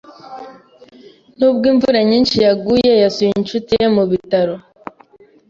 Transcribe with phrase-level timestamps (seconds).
[1.37, 4.55] Nubwo imvura nyinshi yaguye, yasuye inshuti ye mu bitaro.